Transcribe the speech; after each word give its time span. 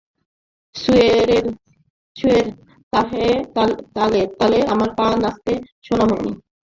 সুরের 0.75 1.45
তালে 3.95 4.21
তালে 4.39 4.59
আমার 4.73 4.89
পা 4.97 5.05
নাচছে, 5.23 5.53
সোনামণি। 5.85 6.31